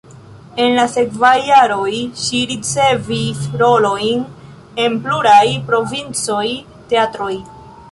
[0.61, 1.91] En la sekvaj jaroj
[2.21, 4.25] ŝi ricevis rolojn
[4.87, 6.43] en pluraj provincaj
[6.95, 7.33] teatroj.